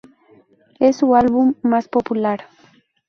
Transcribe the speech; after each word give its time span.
Es 0.79 0.95
su 0.97 1.13
álbum 1.15 1.53
más 1.61 1.87
popular. 1.87 2.47